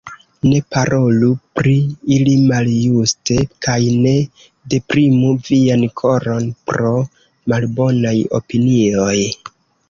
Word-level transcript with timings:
Ne 0.51 0.59
parolu 0.75 1.27
pri 1.57 1.73
ili 2.15 2.31
maljuste 2.51 3.37
kaj 3.65 3.75
ne 4.05 4.13
deprimu 4.75 5.35
vian 5.51 5.85
koron 6.03 6.49
pro 6.73 6.95
malbonaj 7.55 8.17
opinioj. 8.41 9.21